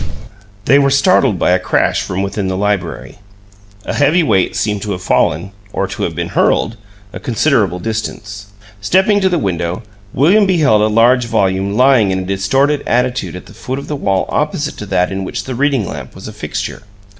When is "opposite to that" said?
14.29-15.11